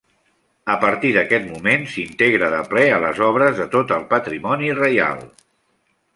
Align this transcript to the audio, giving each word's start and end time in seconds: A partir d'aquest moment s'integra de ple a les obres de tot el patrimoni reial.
A 0.75 0.77
partir 0.83 1.11
d'aquest 1.17 1.45
moment 1.49 1.85
s'integra 1.97 2.49
de 2.55 2.63
ple 2.73 2.87
a 2.95 2.99
les 3.05 3.21
obres 3.27 3.55
de 3.61 3.69
tot 3.77 3.95
el 4.01 4.09
patrimoni 4.17 4.75
reial. 4.83 5.25